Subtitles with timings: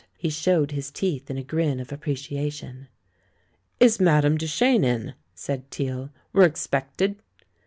[0.17, 2.87] He showed his teeth in a grin of appreciation.
[3.79, 6.09] "Is Madame Duchene in?" said Teale.
[6.33, 7.17] "We're expected."